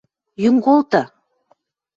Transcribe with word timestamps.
Йӱн 0.41 0.55
колты! 0.65 1.01